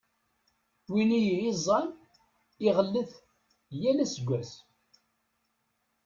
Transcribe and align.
Win 0.91 1.09
i 1.13 1.13
iyi-iẓẓan, 1.21 1.87
iɣellet 2.67 3.11
yal 3.81 3.97
aseggas. 4.03 4.51